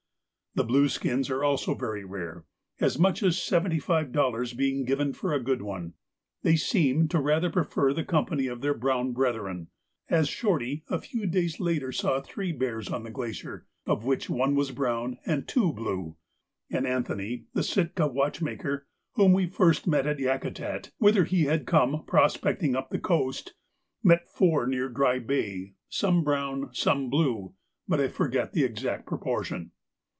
[0.53, 2.43] The blue skins are also very rare,
[2.81, 5.93] as much as seventy five dollars being given for a good one.
[6.43, 9.69] They seem to rather prefer the company of their brown brethren,
[10.09, 14.53] as Shorty a few days later saw three bears on the glacier, of which one
[14.53, 16.17] was brown and two blue;
[16.69, 22.03] and Anthony, the Sitka watchmaker, whom we first met at Yakutat, whither he had come
[22.05, 23.53] prospecting up the coast,
[24.03, 27.53] met four near Dry Bay, some brown and some blue,
[27.87, 29.71] but I forget the exact proportion.